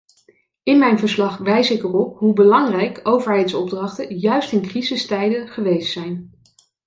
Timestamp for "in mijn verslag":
0.63-1.37